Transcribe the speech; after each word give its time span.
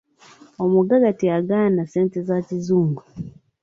Omugagga 0.63 1.11
teyagaana 1.19 1.81
ssente 1.85 2.19
za 2.27 2.37
kizungu. 2.47 3.03